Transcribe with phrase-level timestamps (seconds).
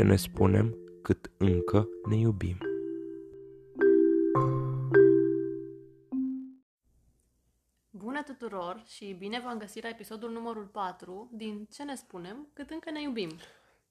[0.00, 2.58] ce ne spunem cât încă ne iubim.
[7.90, 12.70] Bună tuturor și bine v-am găsit la episodul numărul 4 din Ce ne spunem cât
[12.70, 13.30] încă ne iubim.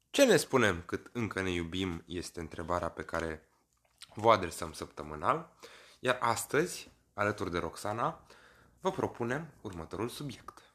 [0.09, 3.49] Ce ne spunem cât încă ne iubim este întrebarea pe care
[4.15, 5.53] vă adresăm săptămânal,
[5.99, 8.25] iar astăzi, alături de Roxana,
[8.81, 10.73] vă propunem următorul subiect.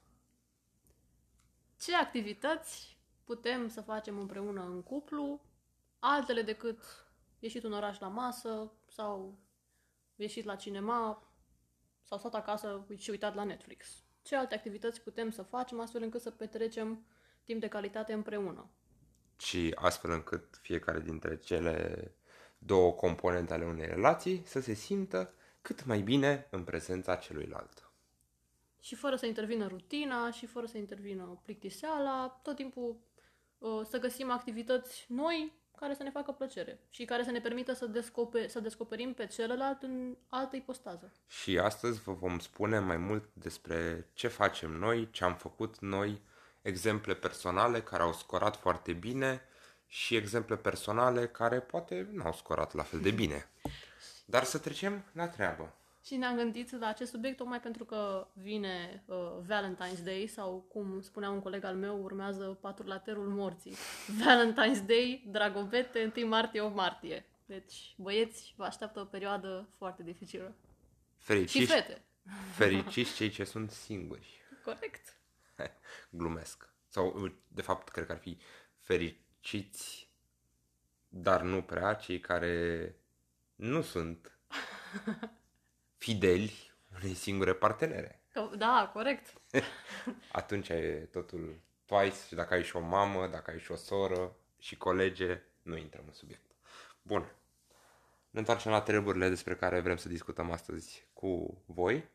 [1.81, 2.93] Ce activități
[3.25, 5.41] putem să facem împreună în cuplu,
[5.99, 6.79] altele decât
[7.39, 9.39] ieșit un oraș la masă sau
[10.17, 11.29] ieșit la cinema
[12.03, 14.03] sau stat acasă și uitat la Netflix.
[14.23, 17.07] Ce alte activități putem să facem astfel încât să petrecem
[17.45, 18.71] timp de calitate împreună?
[19.39, 22.11] Și astfel încât fiecare dintre cele
[22.59, 27.91] două componente ale unei relații să se simtă cât mai bine în prezența celuilalt.
[28.81, 33.14] Și fără să intervină rutina și fără să intervină plictiseala, tot timpul uh,
[33.84, 37.87] să găsim activități noi care să ne facă plăcere și care să ne permită să,
[37.87, 41.12] descoper, să descoperim pe celălalt în altă ipostază.
[41.27, 46.23] Și astăzi vă vom spune mai mult despre ce facem noi, ce am făcut noi,
[46.62, 49.42] exemple personale care au scorat foarte bine
[49.87, 53.48] și exemple personale care poate nu au scorat la fel de bine.
[54.25, 55.75] Dar să trecem la treabă.
[56.05, 61.01] Și ne-am gândit la acest subiect tocmai pentru că vine uh, Valentine's Day sau, cum
[61.01, 63.75] spunea un coleg al meu, urmează patrulaterul morții.
[64.25, 67.27] Valentine's Day, dragobete, 1 martie, 8 martie.
[67.47, 70.55] Deci, băieți, vă așteaptă o perioadă foarte dificilă.
[71.17, 72.03] Fericiți, Și fete.
[72.57, 74.41] fericiți cei ce sunt singuri.
[74.65, 75.17] Corect.
[76.11, 76.73] Glumesc.
[76.89, 78.39] Sau, de fapt, cred că ar fi
[78.79, 80.11] fericiți,
[81.09, 82.95] dar nu prea, cei care
[83.55, 84.39] nu sunt
[86.05, 88.23] fideli unei singure partenere.
[88.33, 89.33] Că- Da, corect.
[90.33, 94.37] Atunci e totul twice și dacă ai și o mamă, dacă ai și o soră
[94.59, 96.51] și colege, nu intrăm în subiect.
[97.03, 97.33] Bun.
[98.31, 102.09] Ne întoarcem la treburile despre care vrem să discutăm astăzi cu voi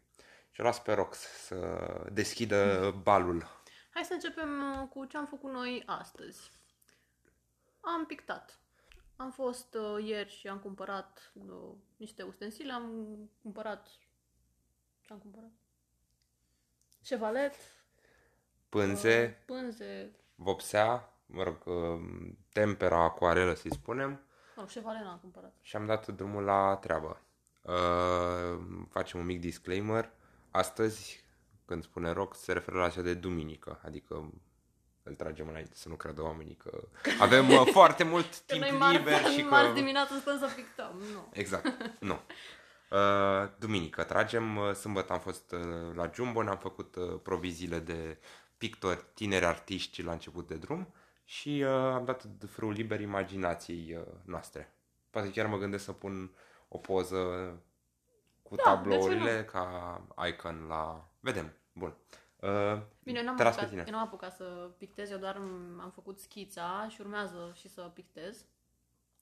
[0.52, 1.80] și o las pe Rox să
[2.12, 3.48] deschidă balul.
[3.94, 6.52] Hai să începem uh, cu ce am făcut noi astăzi.
[7.82, 8.60] Am pictat.
[9.22, 13.88] Am fost uh, ieri și am cumpărat uh, niște ustensile, am cumpărat...
[15.02, 15.52] Ce am cumpărat?
[17.02, 17.54] Șevalet,
[18.70, 25.18] Pânze, uh, pânze, vopsea, mă rog, uh, tempera, acuarelă să-i spunem mă rog, șevalet n-am
[25.18, 25.56] cumpărat.
[25.62, 27.22] și am dat drumul la treabă.
[27.62, 30.12] Uh, facem un mic disclaimer.
[30.52, 31.24] Astăzi,
[31.66, 34.32] când spune rock, se referă la cea de duminică, adică
[35.10, 36.82] îl tragem înainte să nu creadă oamenii că
[37.20, 39.50] avem uh, foarte mult Că timp noi marți, liber și că...
[39.50, 41.02] marți dimineața stăm să pictăm.
[41.14, 41.30] Nu.
[41.32, 41.66] Exact,
[42.10, 42.20] nu.
[42.90, 48.18] Uh, duminică tragem, uh, sâmbătă am fost uh, la Jumbo, ne-am făcut uh, proviziile de
[48.58, 50.94] pictori, tineri artiști la început de drum
[51.26, 54.74] și uh, am dat frâul liber imaginației uh, noastre.
[55.10, 56.32] Poate chiar mă gândesc să pun
[56.68, 57.18] o poză
[58.44, 61.10] cu Da, tablourile ca icon la...
[61.20, 61.96] Vedem, bun.
[62.42, 63.84] Uh, Bine, eu n-am, te las pe apucat, tine.
[63.88, 67.82] eu n-am apucat să pictez, eu doar m- am făcut schița și urmează și să
[67.94, 68.46] pictez.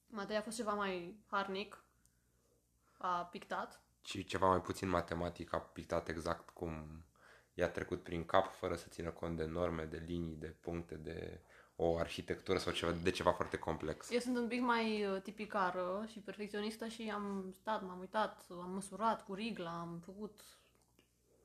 [0.07, 1.83] Matei a fost ceva mai harnic,
[2.97, 3.81] a pictat.
[4.03, 7.03] Și ceva mai puțin matematic, a pictat exact cum
[7.53, 11.41] i-a trecut prin cap, fără să țină cont de norme, de linii, de puncte, de
[11.75, 14.11] o arhitectură sau ceva, de ceva foarte complex.
[14.11, 18.71] Eu sunt un pic mai uh, tipicară și perfecționistă și am stat, m-am uitat, am
[18.73, 20.39] măsurat cu rigla, am făcut...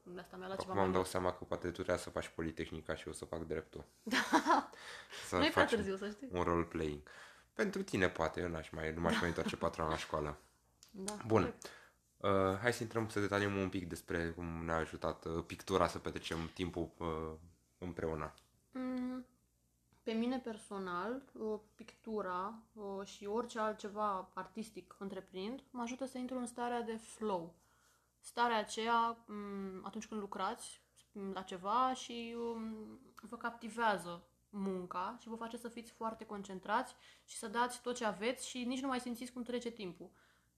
[0.03, 1.13] De asta mi-a luat ceva Acum mai îmi dau mult.
[1.13, 3.85] seama că poate tu trebuie să faci politehnica și eu să fac dreptul.
[5.29, 6.29] să Nu e prea facem târziu, să știi.
[6.33, 7.01] un role playing.
[7.53, 10.39] Pentru tine poate, eu n-aș mai, nu m-aș mai întoarce patru ani la școală.
[10.91, 11.43] Da, Bun.
[11.43, 11.71] corect.
[12.17, 15.99] Uh, hai să intrăm să detaliem un pic despre cum ne-a ajutat uh, pictura să
[15.99, 17.33] petrecem timpul uh,
[17.79, 18.35] împreună.
[18.71, 19.27] Mm,
[20.03, 26.39] Pe mine personal, uh, pictura uh, și orice altceva artistic întreprind mă ajută să intru
[26.39, 27.55] în starea de flow.
[28.23, 30.81] Starea aceea, mm, atunci când lucrați
[31.13, 36.95] mm, la ceva și um, vă captivează munca și vă face să fiți foarte concentrați
[37.25, 40.11] și să dați tot ce aveți și nici nu mai simțiți cum trece timpul.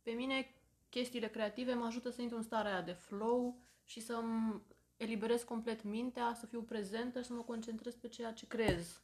[0.03, 0.55] Pe mine,
[0.89, 4.63] chestiile creative mă ajută să intru în starea aia de flow și să-mi
[4.97, 9.03] eliberez complet mintea, să fiu prezentă și să mă concentrez pe ceea ce creez.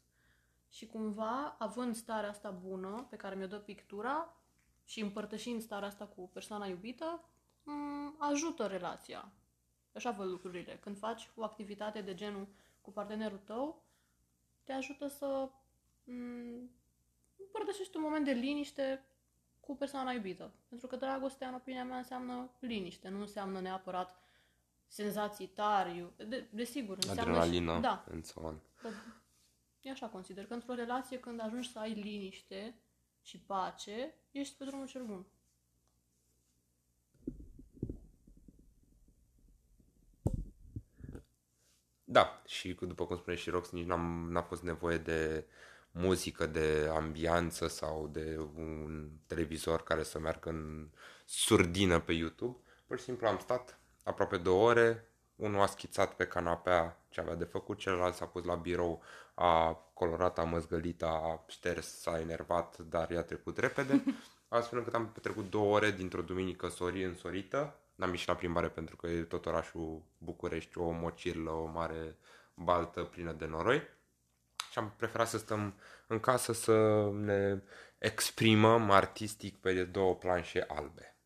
[0.68, 4.36] Și cumva, având starea asta bună pe care mi-o dă pictura
[4.84, 7.39] și împărtășind starea asta cu persoana iubită, m-
[8.18, 9.32] ajută relația.
[9.94, 10.78] Așa văd lucrurile.
[10.80, 12.46] Când faci o activitate de genul
[12.80, 13.82] cu partenerul tău,
[14.64, 15.48] te ajută să
[16.04, 16.70] m-
[17.36, 19.04] împărtășești un moment de liniște
[19.60, 20.52] cu persoana iubită.
[20.68, 24.18] Pentru că dragostea, în opinia mea, înseamnă liniște, nu înseamnă neapărat
[24.86, 26.12] senzații tari.
[26.28, 27.80] De, desigur, înseamnă Adrenalină și...
[27.80, 28.58] Da, and so on.
[28.82, 28.92] dar
[29.80, 32.74] E așa consider că într-o relație când ajungi să ai liniște
[33.22, 35.26] și pace, ești pe drumul cel bun.
[42.12, 45.44] Da, și cu- după cum spune și Rox, nici n-am, n-a fost nevoie de
[45.90, 50.88] muzică, de ambianță sau de un televizor care să meargă în
[51.24, 52.56] surdină pe YouTube.
[52.86, 57.34] Pur și simplu am stat aproape două ore, unul a schițat pe canapea ce avea
[57.34, 59.02] de făcut, celălalt s-a pus la birou,
[59.34, 64.04] a colorat, a măzgălit, a șters, s-a enervat, dar i-a trecut repede.
[64.48, 67.79] Astfel încât am petrecut două ore dintr-o duminică sori însorită.
[68.00, 72.16] N-am ieșit la plimbare pentru că e tot orașul București, o mocirlă, o mare
[72.54, 73.82] baltă plină de noroi.
[74.70, 75.74] Și am preferat să stăm
[76.06, 77.62] în casă să ne
[77.98, 81.16] exprimăm artistic pe două planșe albe.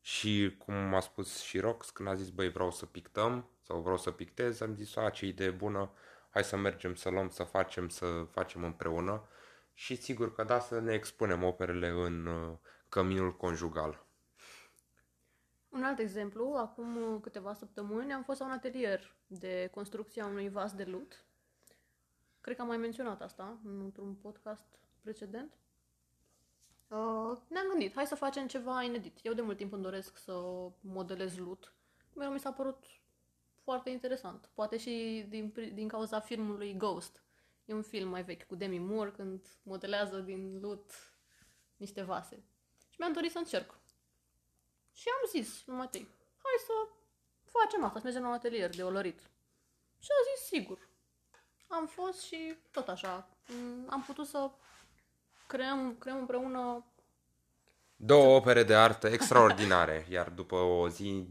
[0.00, 3.98] Și cum a spus și Rox, când a zis, băi, vreau să pictăm sau vreau
[3.98, 5.90] să pictez, am zis, a, ce idee bună,
[6.30, 9.28] hai să mergem, să luăm, să facem, să facem împreună.
[9.74, 12.56] Și sigur că da, să ne expunem operele în uh,
[12.88, 14.06] căminul conjugal.
[15.72, 20.48] Un alt exemplu, acum uh, câteva săptămâni am fost la un atelier de construcția unui
[20.48, 21.24] vas de lut.
[22.40, 24.66] Cred că am mai menționat asta într-un podcast
[25.00, 25.52] precedent.
[26.88, 29.18] Uh, ne-am gândit, hai să facem ceva inedit.
[29.22, 30.32] Eu de mult timp îmi doresc să
[30.80, 31.74] modelez lut.
[32.14, 32.84] Mereu mi s-a părut
[33.62, 34.50] foarte interesant.
[34.54, 37.22] Poate și din, pri- din cauza filmului Ghost.
[37.64, 40.90] E un film mai vechi cu Demi Moore când modelează din lut
[41.76, 42.42] niște vase.
[42.88, 43.80] Și mi-am dorit să încerc.
[45.02, 46.08] Și am zis lui Matei,
[46.42, 46.72] hai să
[47.44, 49.20] facem asta, să mergem la un atelier de olărit.
[49.98, 50.88] Și a zis, sigur.
[51.68, 53.28] Am fost și tot așa.
[53.46, 54.50] m, Am putut să
[55.46, 56.84] creăm, creăm împreună
[57.96, 61.26] Două opere de artă extraordinare, iar după o zi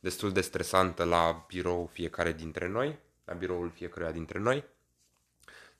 [0.00, 4.64] destul de stresantă la birou fiecare dintre noi, la biroul fiecăruia dintre noi,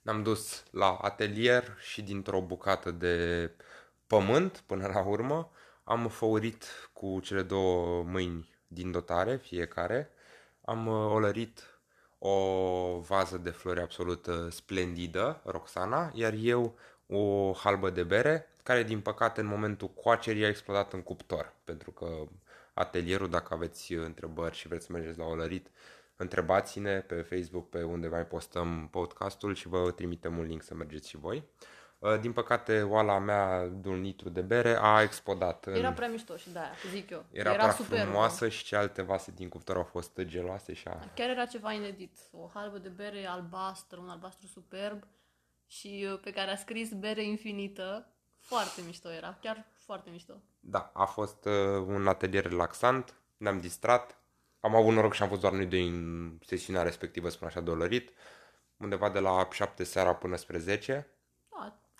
[0.01, 3.49] ne-am dus la atelier și dintr-o bucată de
[4.07, 5.51] pământ, până la urmă,
[5.91, 10.09] am făurit cu cele două mâini din dotare, fiecare,
[10.61, 11.79] am uh, olărit
[12.17, 12.35] o
[12.99, 16.77] vază de flori absolut uh, splendidă, Roxana, iar eu
[17.07, 21.91] o halbă de bere, care din păcate în momentul coacerii a explodat în cuptor, pentru
[21.91, 22.07] că
[22.73, 25.67] atelierul, dacă aveți uh, întrebări și vreți să mergeți la olărit,
[26.15, 31.09] întrebați-ne pe Facebook, pe unde mai postăm podcastul și vă trimitem un link să mergeți
[31.09, 31.43] și voi.
[32.01, 35.65] Uh, Din păcate, oala mea de un litru de bere a explodat.
[35.65, 35.73] În...
[35.73, 37.25] Era prea mișto și de-aia, zic eu.
[37.31, 38.03] Era, era prea superbă.
[38.03, 41.11] frumoasă și celelalte vase din cuptor au fost geloase și a...
[41.15, 42.17] Chiar era ceva inedit.
[42.31, 45.03] O halbă de bere albastră, un albastru superb
[45.67, 48.07] și uh, pe care a scris bere infinită.
[48.39, 50.33] Foarte mișto era, chiar foarte mișto.
[50.59, 54.21] Da, a fost uh, un atelier relaxant, ne-am distrat,
[54.59, 58.11] am avut noroc și am fost doar noi doi în sesiunea respectivă, spun așa, dolorit,
[58.77, 61.07] undeva de la 7 seara până spre 10.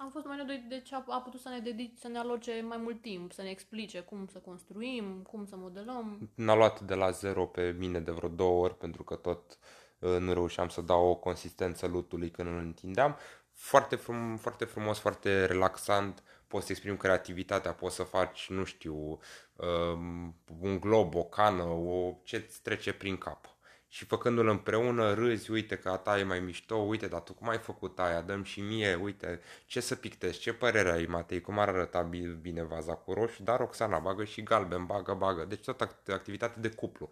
[0.01, 2.61] Da, am fost mai noi deci a, a putut să ne dedice, să ne aloce
[2.67, 6.29] mai mult timp, să ne explice cum să construim, cum să modelăm.
[6.35, 9.57] N-a luat de la zero pe mine de vreo două ori, pentru că tot
[9.99, 13.17] uh, nu reușeam să dau o consistență lutului când îl întindeam.
[13.51, 19.19] Foarte, frum, foarte frumos, foarte relaxant, poți să exprimi creativitatea, poți să faci, nu știu,
[19.55, 23.55] um, un glob, o cană, o, ce-ți trece prin cap.
[23.93, 27.49] Și făcându-l împreună, râzi, uite că a ta e mai mișto, uite, dar tu cum
[27.49, 31.59] ai făcut aia, dăm și mie, uite, ce să pictezi, ce părere ai, Matei, cum
[31.59, 32.95] ar arăta bi- bine vaza?
[32.95, 37.09] Cu roșu, dar Roxana bagă și galben, bagă, bagă, deci tot act- activitate de cuplu.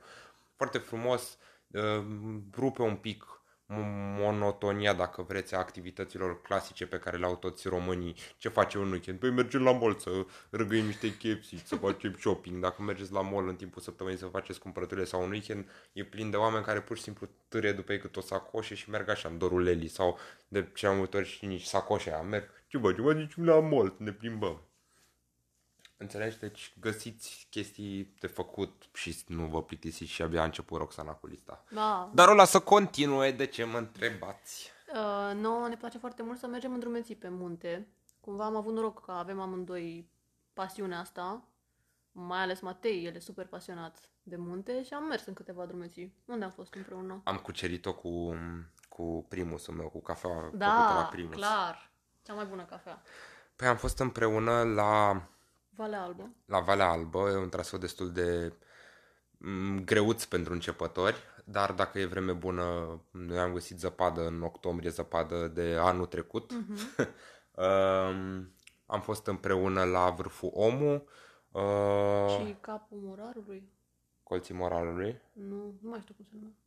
[0.55, 2.05] Foarte frumos, uh,
[2.55, 3.38] rupe un pic
[4.19, 8.15] monotonia, dacă vreți, a activităților clasice pe care le-au toți românii.
[8.38, 9.19] Ce face un weekend?
[9.19, 10.09] Păi mergem la mall să
[10.49, 12.61] răgăim niște KFC, să facem shopping.
[12.61, 16.29] Dacă mergeți la mall în timpul săptămânii să faceți cumpărăturile sau un weekend, e plin
[16.29, 19.29] de oameni care pur și simplu târie după ei cât o sacoșe și merg așa
[19.29, 22.21] în dorul Leli sau de cea mai multe ori și nici sacoșe aia.
[22.21, 24.68] Merg, ce bă, ce mă zici la mall, ne plimbăm.
[26.01, 26.39] Înțelegi?
[26.39, 31.27] Deci găsiți chestii de făcut și nu vă plictisiți și abia a început Roxana cu
[31.27, 31.63] lista.
[31.72, 34.72] Da, Dar o las să continue, de ce mă întrebați?
[34.94, 37.88] Uh, nouă ne place foarte mult să mergem în drumeții pe munte.
[38.20, 40.10] Cumva am avut noroc că avem amândoi
[40.53, 41.44] pasiunea asta,
[42.12, 46.13] mai ales Matei, el e super pasionat de munte și am mers în câteva drumeții.
[46.25, 47.22] Unde am fost împreună?
[47.24, 48.34] Am cucerit-o cu,
[48.89, 51.36] cu primusul meu, cu cafea făcută la Da, primus.
[51.36, 51.91] clar.
[52.24, 53.01] Cea mai bună cafea.
[53.56, 55.24] Păi am fost împreună la,
[55.79, 56.29] Valea Albă.
[56.45, 58.53] la Valea Albă, e un traseu destul de
[59.38, 64.89] m, greuț pentru începători, dar dacă e vreme bună, noi am găsit zăpadă în octombrie,
[64.89, 66.51] zăpadă de anul trecut.
[66.53, 66.77] Mhm.
[67.59, 68.53] Um,
[68.86, 71.03] am fost împreună la vârful Omu,
[71.51, 73.69] uh, Și capul morarului?
[74.24, 75.21] colții moralului.
[75.33, 76.57] Nu, nu mai știu cum se numește.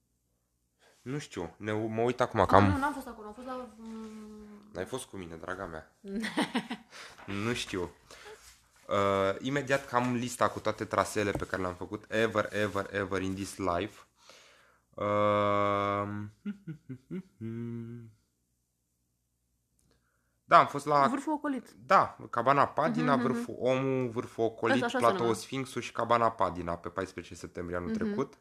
[1.03, 2.65] Nu știu, ne, mă uit acum, Cam...
[2.65, 2.81] Nu, cam...
[2.81, 3.69] n-am fost acolo, am fost la...
[3.77, 5.93] mm, N-ai fost cu mine, draga mea.
[7.45, 7.91] nu știu.
[8.89, 13.35] Uh, imediat cam lista cu toate traseele pe care le-am făcut ever, ever, ever in
[13.35, 14.05] this life.
[14.95, 15.05] Uh,
[20.45, 21.71] da, am fost la Vârful ocolit.
[21.87, 25.41] Da, Cabana Padina, vârful Omul, vârful Ocolit, Asta așa se Platoul numea.
[25.41, 27.87] Sfinxul și Cabana Padina pe 14 septembrie Mhm.
[27.87, 28.39] anul trecut.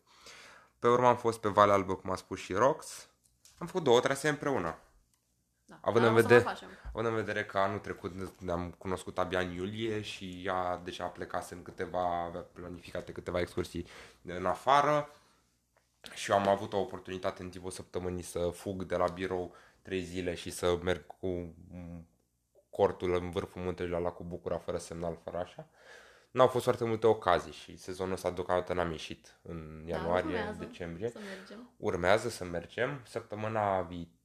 [0.80, 3.08] Pe urmă am fost pe Valea Albă, cum a spus și Rox.
[3.58, 4.76] Am făcut două trasee împreună.
[5.82, 5.88] Da.
[5.90, 6.68] Având Dar în o să mai vedere- facem.
[6.94, 11.54] Având în vedere că anul trecut ne-am cunoscut abia în iulie și ea deja plecase
[11.54, 13.86] în câteva, avea planificate câteva excursii
[14.26, 15.10] în afară
[16.14, 20.02] și eu am avut o oportunitate în timpul săptămânii să fug de la birou trei
[20.02, 22.08] zile și să merg cu mm,
[22.70, 25.68] cortul în vârful muntelui la lacul Bucura fără semnal, fără așa.
[26.32, 30.60] N-au fost foarte multe ocazii și sezonul ăsta deocamdată n-am ieșit în ianuarie, Da, urmează
[30.60, 31.10] decembrie.
[31.10, 31.70] Să mergem.
[31.78, 34.16] Urmează să mergem săptămâna viitoare,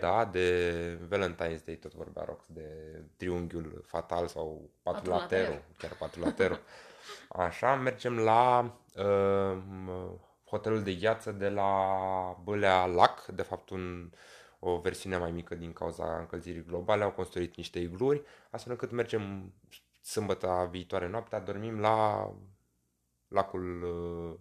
[0.00, 5.64] da, de Valentine's Day, tot vorbea Rox, de triunghiul fatal sau patrulateru, Patrulater.
[5.78, 6.58] chiar patrulateru.
[7.46, 9.58] Așa, mergem la uh,
[10.44, 11.70] hotelul de gheață de la
[12.42, 14.10] Bălea Lac, de fapt un,
[14.58, 19.52] o versiune mai mică din cauza încălzirii globale, au construit niște igluri, astfel încât mergem
[20.02, 22.30] sâmbătă viitoare noaptea, dormim la
[23.28, 24.38] lacul uh,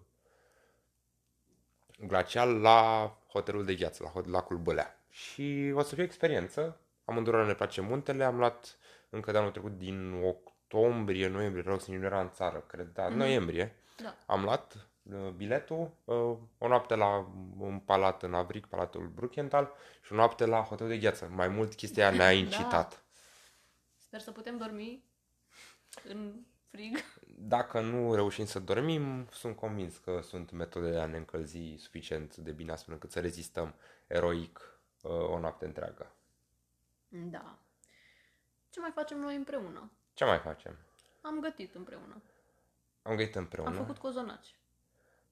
[2.08, 4.97] glacial la hotelul de gheață, la hot- lacul Bălea.
[5.18, 6.80] Și o să fie o experiență.
[7.06, 8.24] Amândurora ne place muntele.
[8.24, 8.78] Am luat
[9.10, 13.08] încă de anul trecut din octombrie, noiembrie, rog să nu era în țară, cred, da,
[13.08, 13.76] noiembrie.
[14.02, 14.16] Da.
[14.26, 19.72] Am luat uh, biletul, uh, o noapte la un palat în Avric, Palatul Bruckenthal
[20.02, 21.32] și o noapte la hotelul de gheață.
[21.32, 23.04] Mai mult chestia ne-a incitat.
[23.98, 25.04] Sper să putem dormi
[26.04, 26.34] în
[26.70, 26.98] frig.
[27.40, 32.36] Dacă nu reușim să dormim, sunt convins că sunt metode de a ne încălzi suficient
[32.36, 33.76] de bine astfel încât să rezistăm
[34.08, 34.77] eroic uh,
[35.14, 36.12] o noapte întreagă.
[37.08, 37.58] Da.
[38.70, 39.92] Ce mai facem noi împreună?
[40.14, 40.78] Ce mai facem?
[41.22, 42.22] Am gătit împreună.
[43.02, 43.70] Am gătit împreună.
[43.70, 44.56] Am făcut cozonaci.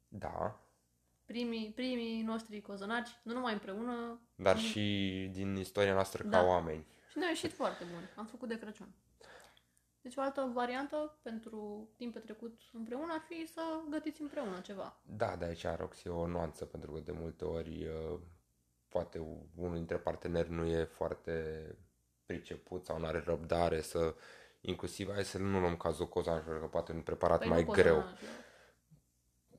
[0.07, 0.59] Da,
[1.25, 4.81] Primii, primii noștri cozonaci, nu numai împreună, dar și
[5.31, 6.43] din istoria noastră ca Da.
[6.43, 6.85] oameni.
[7.09, 8.09] și ne-au ieșit foarte buni.
[8.15, 8.93] Am făcut de Crăciun.
[10.01, 14.97] Deci o altă variantă pentru timp petrecut împreună ar fi să gătiți împreună ceva.
[15.05, 18.19] Da, de aici Rox e o nuanță, pentru că de multe ori uh,
[18.95, 19.19] poate
[19.55, 21.65] unul dintre parteneri nu e foarte
[22.25, 24.15] priceput sau nu are răbdare să
[24.61, 27.71] inclusiv hai să nu luăm cazul cozan, pentru că poate un preparat Păi mai nu
[27.71, 27.95] greu.
[27.95, 28.19] cozonaci,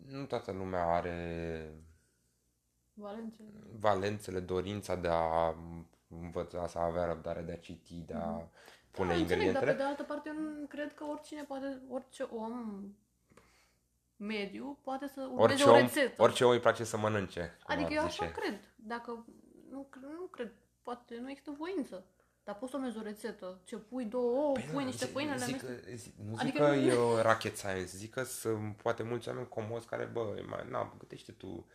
[0.06, 1.70] Nu toată lumea are
[2.94, 3.42] Valențe.
[3.78, 5.54] valențele, dorința de a
[6.08, 8.48] învăța, să avea răbdare de a citi, de a
[8.90, 9.70] pune da, înțeleg, dar ingredientele.
[9.70, 12.82] pe de altă parte eu nu cred că oricine poate, orice om
[14.16, 16.22] mediu poate să urmeze Orice o om, rețetă.
[16.22, 17.56] orice om îi place să mănânce.
[17.64, 18.24] cum Adică ar eu zice.
[18.24, 18.60] așa cred.
[18.76, 19.26] Dacă
[19.70, 22.04] nu, cre- nu cred, poate nu există voință.
[22.44, 23.60] Dar poți să urmezi o rețetă.
[23.64, 25.84] Ce pui două ouă, pui nu, niște zi- pâine, le zic, amesteci.
[25.84, 29.02] că- zi- Nu zic Adică că nu- e o rocket science, zic că sunt poate
[29.02, 31.66] mulți oameni comozi care, bă, mai, na, gătește tu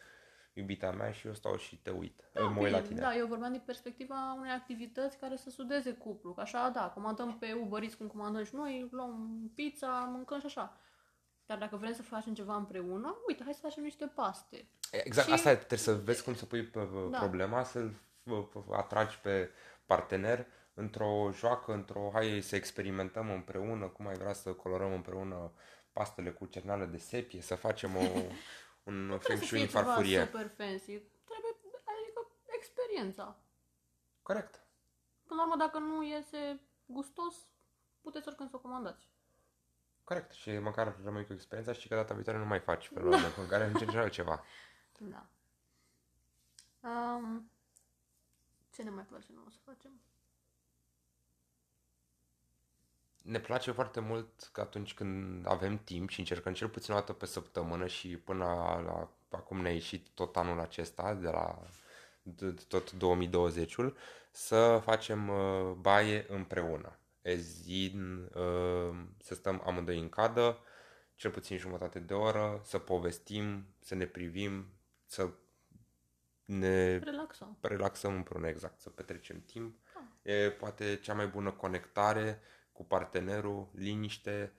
[0.54, 2.30] iubita mea și eu stau și te uit.
[2.34, 3.00] Da, mă uit Bine, la tine.
[3.00, 6.34] da, eu vorbeam din perspectiva unei activități care să sudeze cuplu.
[6.34, 10.46] Că așa, da, comandăm pe Uber Eats cum comandăm și noi, luăm pizza, mâncăm și
[10.46, 10.78] așa.
[11.52, 14.68] Dar dacă vrem să facem ceva împreună, uite, hai să facem niște paste.
[14.92, 17.18] Exact, Și- asta e, trebuie să vezi cum să pui pe Da.
[17.20, 17.94] problema, să-l
[18.24, 19.52] f- f- atragi pe
[19.86, 25.52] partener într-o joacă, într-o hai să experimentăm împreună, cum ai vrea să colorăm împreună
[25.94, 28.00] pastele cu cernală de sepie, să facem o,
[28.90, 30.20] un feng Trebuie să shui fie în ceva farfurie.
[30.26, 30.98] super fancy.
[31.00, 31.52] Trebuie,
[32.02, 33.40] adică, experiența.
[34.22, 34.64] Corect.
[35.26, 37.36] Până la urmă, dacă nu iese gustos,
[38.02, 39.11] puteți oricând să o comandați.
[40.04, 40.32] Corect.
[40.32, 43.34] Și măcar rămâi cu experiența și că data viitoare nu mai faci felul ăla de
[43.38, 44.44] mâncare, încerci altceva.
[44.98, 45.26] Da.
[46.90, 47.52] Um,
[48.70, 49.92] ce ne mai place nouă să facem?
[53.22, 57.14] Ne place foarte mult că atunci când avem timp și încercăm cel puțin o dată
[57.14, 61.60] pe săptămână și până la, la acum ne-a ieșit tot anul acesta, de la
[62.22, 63.98] de, de tot 2020-ul,
[64.32, 66.96] să facem uh, baie împreună.
[67.22, 70.60] Ezin, uh, să stăm amândoi în cadă,
[71.16, 74.66] cel puțin jumătate de oră, să povestim, să ne privim,
[75.06, 75.30] să
[76.46, 77.58] ne Relaxăm.
[77.62, 79.76] relaxăm împreună, exact, să petrecem timp.
[80.22, 84.54] E poate cea mai bună conectare cu partenerul, liniște.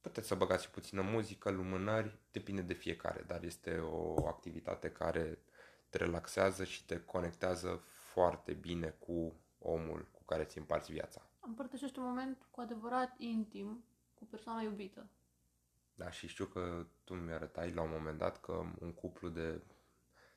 [0.00, 5.38] Puteți să băgați și puțină muzică, lumânări, depinde de fiecare, dar este o activitate care
[5.88, 11.30] te relaxează și te conectează foarte bine cu omul cu care ți împarți viața.
[11.46, 13.84] Împărtășești un moment cu adevărat intim
[14.14, 15.06] cu persoana iubită.
[15.94, 19.60] Da, și știu că tu mi arătai la un moment dat că un cuplu de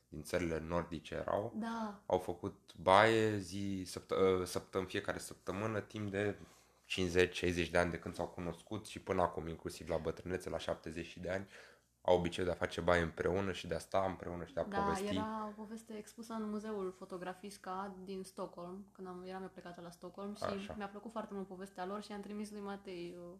[0.10, 2.02] din țările nordice erau, Da.
[2.06, 6.38] au făcut baie zi, săptă, săptă, în fiecare săptămână timp de
[6.86, 11.18] 50-60 de ani de când s-au cunoscut și până acum, inclusiv la bătrânețe, la 70
[11.18, 11.48] de ani,
[12.10, 14.64] au obiceiul de a face baie împreună și de a sta împreună și de a
[14.64, 15.16] Da, povesti.
[15.16, 19.90] era o poveste expusă în muzeul Fotografisca din Stockholm, când am, eram eu plecată la
[19.90, 20.74] Stockholm și Așa.
[20.78, 23.38] mi-a plăcut foarte mult povestea lor și i-am trimis lui Matei uh,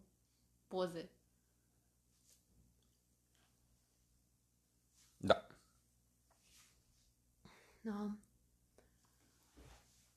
[0.68, 1.10] poze.
[5.16, 5.46] Da.
[7.80, 8.10] Da.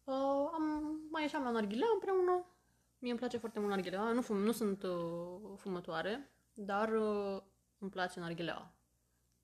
[0.04, 2.46] Uh, am, mai ieșeam la narghilea împreună.
[3.00, 4.12] Mie îmi place foarte mult narghilea.
[4.12, 7.42] Nu, fum, nu sunt uh, fumătoare, dar uh,
[7.84, 8.74] îmi place narghilea.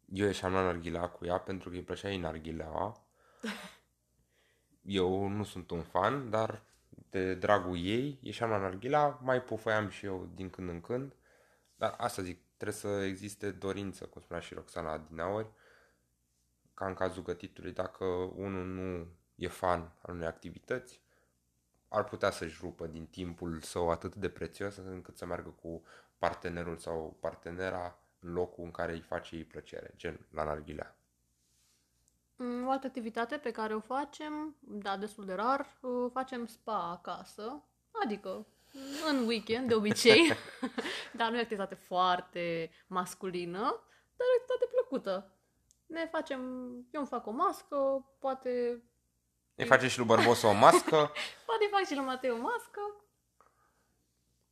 [0.06, 3.06] Eu ieșeam la narghilea cu ea pentru că îi plăcea ei narghileaua.
[4.82, 6.62] Eu nu sunt un fan, dar
[7.10, 11.16] de dragul ei ieșeam la narghilea, mai pufăiam și eu din când în când.
[11.76, 15.52] Dar asta zic, trebuie să existe dorință, cum spunea și Roxana Dinaori,
[16.74, 18.06] ca în cazul gătitului, dacă
[18.36, 21.02] unul nu e fan al unei activități,
[21.88, 25.84] ar putea să-și rupă din timpul său atât de prețios încât să meargă cu
[26.18, 30.96] partenerul sau partenera în locul în care îi face ei plăcere, gen la narghilea.
[32.36, 36.90] Mm, O altă activitate pe care o facem, da, destul de rar, uh, facem spa
[36.92, 37.64] acasă,
[38.04, 38.46] adică
[39.10, 40.34] în weekend, de obicei,
[41.18, 43.60] dar nu e o activitate foarte masculină,
[44.18, 45.34] dar e o activitate plăcută.
[45.86, 46.40] Ne facem,
[46.92, 48.84] eu îmi fac o mască, poate,
[49.56, 50.96] Îi face și lui Bărbosu o mască,
[51.46, 52.82] poate îi fac și lui Matei o mască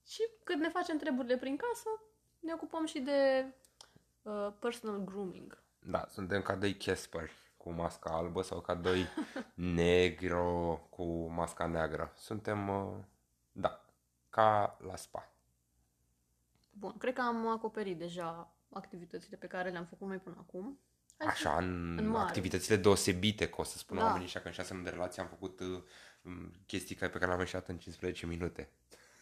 [0.08, 1.90] și când ne facem treburile prin casă,
[2.40, 3.46] ne ocupăm și de
[4.22, 5.64] uh, personal grooming.
[5.80, 9.06] da, suntem ca doi Casper cu masca albă sau ca doi
[9.56, 12.14] negro cu masca neagră.
[12.16, 12.98] Suntem, uh,
[13.52, 13.86] da,
[14.30, 15.32] ca la spa.
[16.70, 20.80] Bun, cred că am acoperit deja activitățile pe care le-am făcut noi până acum.
[21.18, 22.26] Hai să- Așa, în, în mare.
[22.28, 24.06] activitățile deosebite, că o să spună Da.
[24.06, 25.84] oamenii ăștia că în șase luni de relație am făcut uh,
[26.22, 28.70] m, chestii care- pe care le-am ieșit în 15 minute.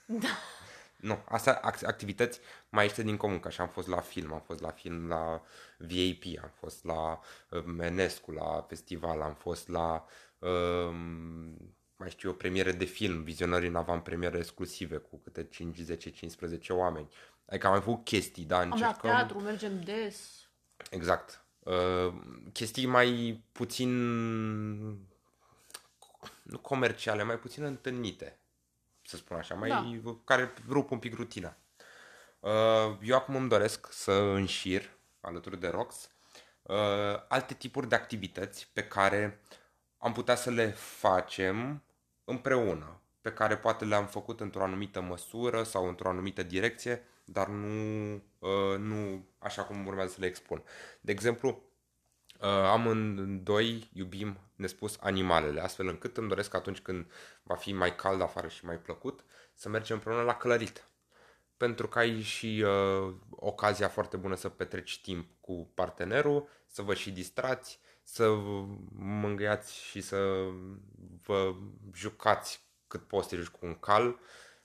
[0.05, 0.27] Da.
[0.95, 4.41] Nu, asta ac- activități mai este din comun, că așa am fost la film, am
[4.45, 5.41] fost la film la
[5.77, 10.05] VAP, am fost la uh, Menescu, la festival, am fost la
[10.39, 16.09] um, mai știu eu, premiere de film, vizionări în avant-premiere exclusive cu câte 5, 10,
[16.09, 17.09] 15 oameni.
[17.45, 19.09] Adică am mai făcut chestii, da, Am la încercăm...
[19.09, 20.49] teatru, mergem des.
[20.89, 21.45] Exact.
[21.59, 22.13] Uh,
[22.53, 23.89] chestii mai puțin
[26.45, 28.39] nu comerciale, mai puțin întâlnite,
[29.05, 30.15] să spun așa, mai Da.
[30.23, 31.57] care rup un pic rutina.
[32.39, 34.89] Uh, eu acum îmi doresc să înșir,
[35.21, 36.09] alături de Rox,
[36.61, 36.75] uh,
[37.27, 39.41] alte tipuri de activități pe care
[39.97, 41.83] am putea să le facem
[42.23, 48.13] împreună, pe care poate le-am făcut într-o anumită măsură sau într-o anumită direcție, dar nu,
[48.39, 50.63] uh, nu așa cum urmează să le expun.
[51.01, 51.74] De exemplu, uh,
[52.43, 57.11] amândoi iubim nespus animalele, astfel încât îmi doresc atunci când
[57.43, 60.87] va fi mai cald afară și mai plăcut, să mergem împreună la călărit.
[61.57, 66.93] Pentru că ai și uh, ocazia foarte bună să petreci timp cu partenerul, să vă
[66.93, 68.29] și distrați, să
[68.95, 70.47] mângâiați și să
[71.23, 71.55] vă
[71.93, 74.19] jucați cât poți să te joci cu un cal,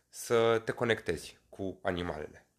[0.08, 2.49] să te conectezi cu animalele.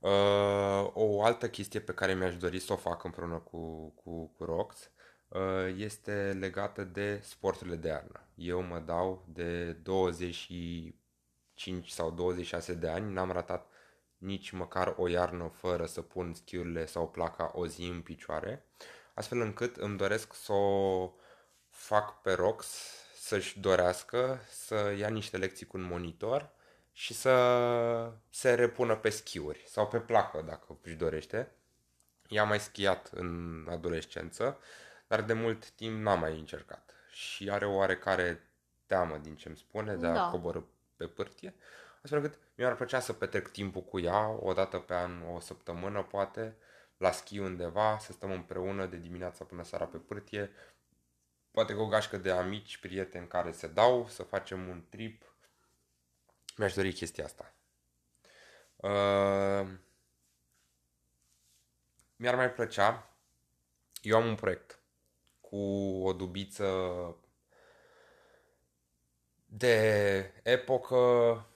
[0.00, 4.44] Uh, o altă chestie pe care mi-aș dori să o fac împreună cu, cu, cu
[4.44, 4.90] Rox
[5.28, 8.28] uh, este legată de sporturile de iarnă.
[8.34, 13.70] Eu mă dau de 25 sau 26 de ani, n-am ratat
[14.18, 18.66] nici măcar o iarnă fără să pun schiurile sau placa o zi în picioare,
[19.14, 21.12] astfel încât îmi doresc să o
[21.68, 22.66] fac pe Rox
[23.14, 26.52] să-și dorească să ia niște lecții cu un monitor
[27.00, 31.50] și să se repună pe schiuri sau pe placă dacă își dorește.
[32.28, 34.58] I-am mai schiat în adolescență,
[35.06, 38.50] dar de mult timp n-am mai încercat și are o oarecare
[38.86, 40.28] teamă din ce îmi spune de a Da.
[40.30, 40.60] coborâ
[40.96, 41.54] pe pârtie,
[42.02, 46.02] astfel încât mi-ar plăcea să petrec timpul cu ea, o dată pe an, o săptămână
[46.02, 46.56] poate,
[46.96, 50.50] la schi undeva, să stăm împreună de dimineața până seara pe pârtie,
[51.50, 55.29] poate cu o gașcă de amici, prieteni care se dau, să facem un trip.
[56.60, 57.54] Mi-aș dori chestia asta.
[58.76, 59.68] Uh,
[62.16, 63.16] mi-ar mai plăcea,
[64.00, 64.80] eu am un proiect
[65.40, 65.56] cu
[66.04, 66.66] o dubiță
[69.46, 71.46] de epocă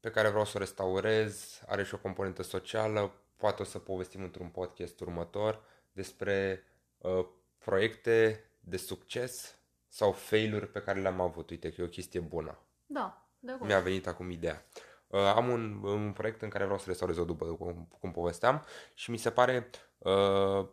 [0.00, 4.22] pe care vreau să o restaurez, are și o componentă socială, poate o să povestim
[4.22, 6.64] într-un podcast următor despre
[6.98, 7.26] uh,
[7.58, 11.50] proiecte de succes sau failuri pe care le-am avut.
[11.50, 12.58] Uite că e o chestie bună.
[12.86, 13.23] Da, de acord.
[13.60, 14.64] Mi-a venit acum ideea.
[15.06, 18.64] Uh, am un, un proiect în care vreau să restaurez o după, cum, cum povesteam,
[18.94, 20.68] și mi se pare uh,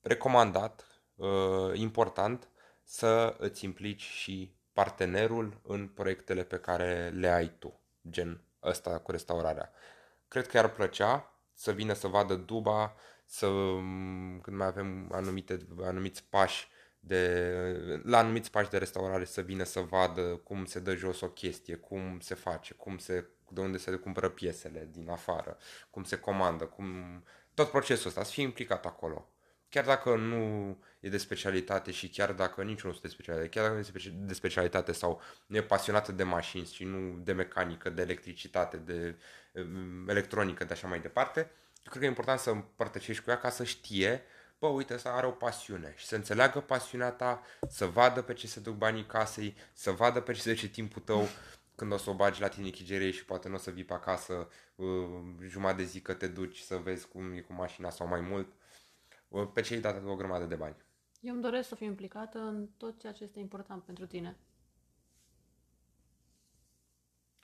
[0.00, 2.48] recomandat, uh, important,
[2.82, 9.10] să îți implici și partenerul în proiectele pe care le ai tu, gen ăsta cu
[9.10, 9.72] restaurarea.
[10.28, 12.94] Cred că ar plăcea să vină să vadă duba,
[13.26, 13.46] să,
[14.42, 16.68] când mai avem anumite, anumiți pași
[17.06, 21.28] de, la anumiți pași de restaurare să vină să vadă cum se dă jos o
[21.28, 25.56] chestie, cum se face, cum se, de unde se cumpără piesele din afară,
[25.90, 26.86] cum se comandă, cum,
[27.54, 29.28] tot procesul ăsta, să fie implicat acolo.
[29.68, 33.62] Chiar dacă nu e de specialitate și chiar dacă niciunul nu este de specialitate, chiar
[33.62, 37.90] dacă nu este de specialitate sau nu e pasionată de mașini și nu de mecanică,
[37.90, 39.16] de electricitate, de
[39.52, 43.38] um, electronică, de așa mai departe, eu cred că e important să împărtășești cu ea
[43.38, 44.22] ca să știe
[44.64, 48.46] bă, uite, ăsta are o pasiune și să înțeleagă pasiunea ta, să vadă pe ce
[48.46, 51.26] se duc banii casei, să vadă pe ce se duce timpul tău
[51.74, 53.92] când o să o bagi la tine chigerie și poate nu o să vii pe
[53.92, 54.86] acasă uh,
[55.48, 58.48] jumătate de zi că te duci să vezi cum e cu mașina sau mai mult,
[59.28, 60.76] uh, pe ce ai dat o grămadă de bani.
[61.20, 64.36] Eu îmi doresc să fiu implicată în tot ceea ce este important pentru tine.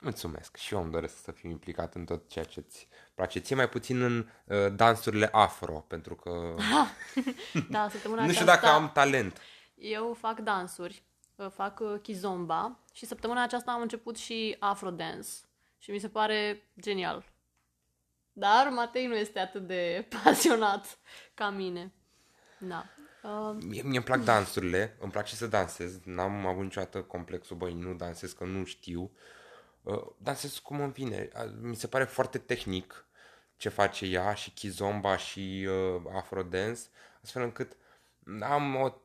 [0.03, 0.55] Mulțumesc.
[0.55, 3.39] Și eu îmi doresc să fiu implicat în tot ceea ce îți place.
[3.39, 6.55] Ție mai puțin în uh, dansurile afro, pentru că...
[7.69, 9.37] da, săptămâna Nu știu dacă am talent.
[9.75, 11.03] Eu fac dansuri,
[11.35, 15.29] uh, fac uh, kizomba și săptămâna aceasta am început și afro dance
[15.77, 17.25] și mi se pare genial.
[18.33, 20.99] Dar Matei nu este atât de pasionat
[21.33, 21.93] ca mine.
[22.59, 22.85] Da.
[23.23, 23.55] Uh...
[23.59, 27.93] Mie, mie îmi plac dansurile, îmi place să dansez, n-am avut niciodată complexul, băi, nu
[27.93, 29.01] dansez că nu știu.
[29.01, 29.39] Uh,
[29.81, 31.29] Uh, dansez cum îmi vine.
[31.61, 33.05] Mi se pare foarte tehnic
[33.57, 36.81] ce face ea și Kizomba și uh, Afrodance,
[37.23, 37.77] astfel încât
[38.41, 39.00] am o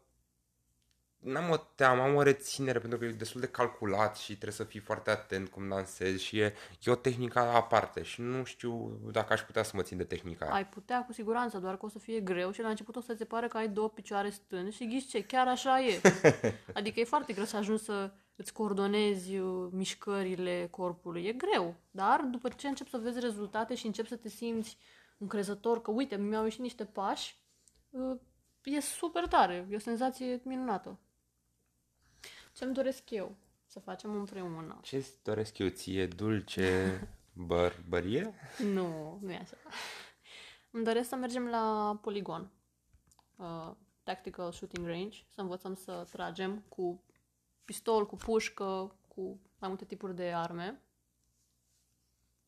[1.27, 4.65] n-am o teamă, am o reținere pentru că e destul de calculat și trebuie să
[4.65, 9.33] fii foarte atent cum dansezi și e, e o tehnică aparte și nu știu dacă
[9.33, 10.55] aș putea să mă țin de tehnica aia.
[10.55, 13.15] Ai putea cu siguranță, doar că o să fie greu și la început o să
[13.15, 16.01] ți pare că ai două picioare stângi și ghiși ce, chiar așa e.
[16.79, 21.25] adică e foarte greu să ajungi să îți coordonezi uh, mișcările corpului.
[21.25, 24.77] E greu, dar după ce începi să vezi rezultate și începi să te simți
[25.19, 27.41] încrezător că, uite, mi-au ieșit niște pași,
[27.91, 28.17] uh,
[28.63, 30.99] e super tare, e o senzație minunată.
[32.57, 33.37] Ce-mi doresc eu?
[33.67, 34.79] Să facem împreună.
[34.83, 36.07] Ce-ți doresc eu ție?
[36.07, 37.01] Dulce
[37.47, 38.35] bărbărie?
[38.59, 39.57] nu, nu e așa.
[40.71, 42.51] Îmi doresc să mergem la poligon.
[43.37, 47.03] Uh, tactical shooting range, să învățăm să tragem cu
[47.65, 50.81] pistol, cu pușcă, cu mai multe tipuri de arme.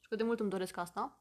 [0.00, 1.20] Și că de mult îmi doresc asta.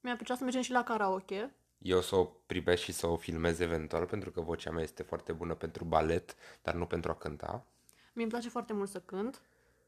[0.00, 1.54] Mi-a plăcea să mergem și la karaoke.
[1.82, 5.32] Eu să o privesc și să o filmez eventual, pentru că vocea mea este foarte
[5.32, 7.66] bună pentru balet, dar nu pentru a cânta.
[8.12, 9.42] Mi-mi place foarte mult să cânt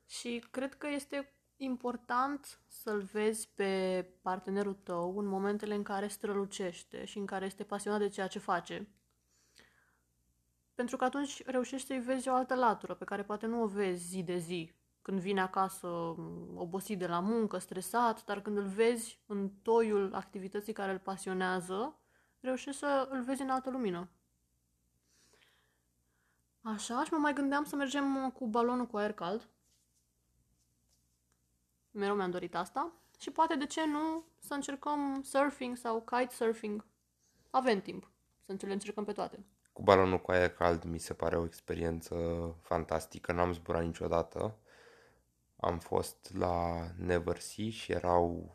[0.07, 7.05] și cred că este important să-l vezi pe partenerul tău în momentele în care strălucește
[7.05, 8.89] și în care este pasionat de ceea ce face.
[10.75, 14.07] Pentru că atunci reușești să-i vezi o altă latură pe care poate nu o vezi
[14.07, 14.73] zi de zi.
[15.05, 15.87] Când vine acasă
[16.55, 21.97] obosit de la muncă, stresat, dar când îl vezi în toiul activității care îl pasionează,
[22.41, 24.09] reușești să îl vezi în altă lumină.
[26.61, 29.49] Așa, și mă mai gândeam să mergem cu balonul cu aer cald.
[31.91, 32.93] Mereu mi-am dorit asta.
[33.19, 36.85] Și poate, de ce nu, să încercăm surfing sau kitesurfing.
[37.51, 38.11] Avem timp
[38.47, 39.45] să le încercăm pe toate.
[39.73, 42.15] Cu balonul cu aer cald mi se pare o experiență
[42.63, 43.33] fantastică.
[43.33, 44.59] N-am zburat niciodată.
[45.65, 48.55] Am fost la Neversea și erau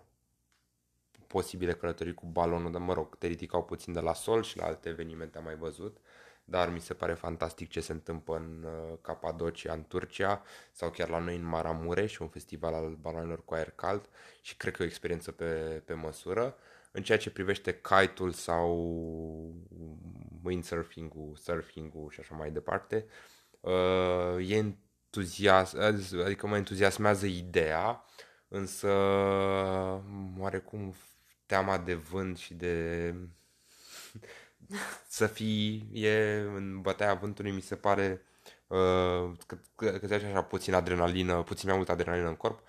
[1.28, 4.66] posibile călătorii cu balonul, dar mă rog, te ridicau puțin de la sol și la
[4.66, 5.98] alte evenimente am mai văzut,
[6.44, 11.10] dar mi se pare fantastic ce se întâmplă în uh, Capadocia, în Turcia, sau chiar
[11.10, 14.10] la noi în Maramureș, un festival al balonelor cu aer cald
[14.42, 16.56] și cred că e o experiență pe, pe măsură.
[16.92, 18.70] În ceea ce privește kite-ul sau
[20.44, 23.06] windsurfing-ul, surfing-ul și așa mai departe,
[23.60, 24.74] uh, e
[25.10, 25.80] entuziasm,
[26.26, 28.04] adică mă entuziasmează ideea,
[28.48, 28.88] însă
[30.38, 30.94] oarecum
[31.46, 33.16] teama de vânt și de
[35.08, 38.22] să fii e în bătaia vântului mi se pare
[38.68, 42.60] uh, că, că, că așa puțin adrenalină, puțin mai mult adrenalină în corp,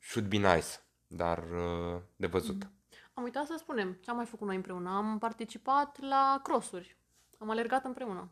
[0.00, 0.66] should be nice,
[1.06, 2.64] dar uh, de văzut.
[2.64, 2.70] Mm.
[3.14, 4.90] Am uitat să spunem ce am mai făcut noi împreună.
[4.90, 6.96] Am participat la crossuri.
[7.38, 8.30] Am alergat împreună.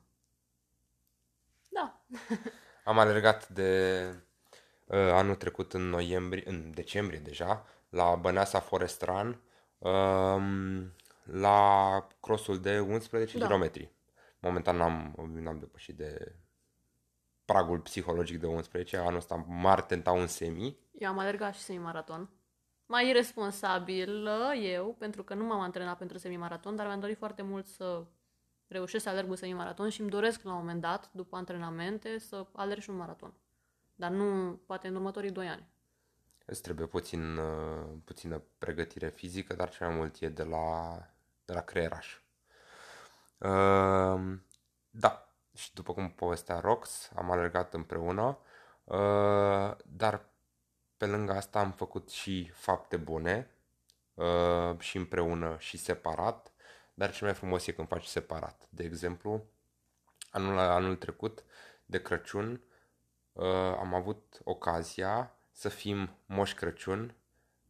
[1.68, 2.00] Da.
[2.85, 4.05] am alergat de
[4.85, 9.40] uh, anul trecut în noiembrie, în decembrie deja, la Băneasa Forest Run,
[9.79, 10.42] uh,
[11.23, 13.47] la crossul de 11 da.
[13.47, 13.70] km.
[14.38, 16.35] Momentan n-am, n-am depășit de
[17.44, 20.77] pragul psihologic de 11, anul ăsta m-ar tenta un semi.
[20.92, 22.31] Eu am alergat și semi-maraton.
[22.87, 27.66] mai responsabilă eu, pentru că nu m-am antrenat pentru semimaraton, dar mi-am dorit foarte mult
[27.66, 28.05] să
[28.74, 32.46] reușesc să alerg un semimaraton și îmi doresc la un moment dat, după antrenamente, să
[32.52, 33.32] alerg și un maraton.
[33.94, 35.68] Dar nu, poate în următorii doi ani.
[36.46, 40.96] Îți trebuie puțin, uh, puțină pregătire fizică, dar cel mai mult e de la,
[41.44, 42.20] de la creieraș.
[43.38, 44.38] Uh,
[44.90, 48.38] da, și după cum povestea Rox, am alergat împreună,
[48.84, 50.24] uh, dar
[50.96, 53.50] pe lângă asta am făcut și fapte bune,
[54.14, 56.53] uh, și împreună și separat,
[56.94, 58.66] dar cel mai frumos e când faci separat.
[58.70, 59.44] De exemplu,
[60.30, 61.44] anul, anul trecut,
[61.87, 62.61] de Crăciun,
[63.33, 63.44] uh,
[63.78, 67.14] am avut ocazia să fim Moș Crăciun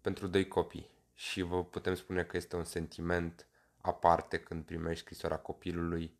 [0.01, 0.91] pentru doi copii.
[1.15, 3.47] Și vă putem spune că este un sentiment
[3.81, 6.19] aparte când primești scrisoarea copilului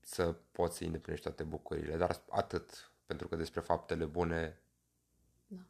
[0.00, 1.96] să poți să îndeplinești toate bucurile.
[1.96, 4.60] Dar atât, pentru că despre faptele bune
[5.46, 5.60] da.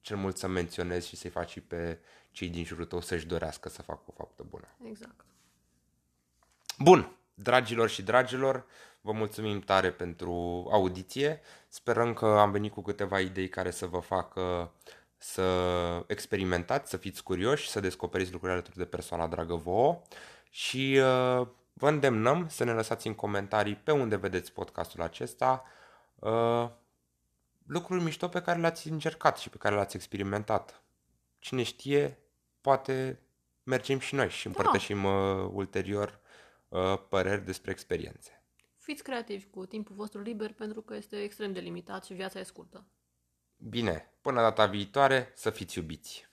[0.00, 1.98] cel mult să menționezi și să-i faci și pe
[2.30, 4.68] cei din jurul tău să-și dorească să facă o faptă bună.
[4.82, 5.24] Exact.
[6.78, 8.66] Bun, dragilor și dragilor,
[9.00, 10.32] vă mulțumim tare pentru
[10.72, 11.40] audiție.
[11.68, 14.72] Sperăm că am venit cu câteva idei care să vă facă
[15.16, 20.02] să experimentați, să fiți curioși, să descoperiți lucruri alături de persoana dragă vouă
[20.50, 25.64] și uh, vă îndemnăm să ne lăsați în comentarii pe unde vedeți podcastul acesta
[26.14, 26.68] uh,
[27.66, 30.82] lucruri mișto pe care le-ați încercat și pe care le-ați experimentat.
[31.38, 32.18] Cine știe,
[32.60, 33.20] poate
[33.62, 34.48] mergem și noi și da.
[34.48, 35.08] împărtășim da.
[35.08, 36.23] uh, ulterior uh,
[37.08, 38.44] păreri despre experiențe.
[38.78, 42.42] Fiți creativi cu timpul vostru liber pentru că este extrem de limitat și viața e
[42.42, 42.86] scurtă.
[43.56, 46.28] Bine, până data viitoare să fiți iubiți!